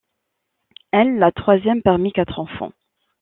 Elle 0.91 1.19
la 1.19 1.31
troisième 1.31 1.83
parmi 1.83 2.11
quatre 2.11 2.39
enfants. 2.39 2.71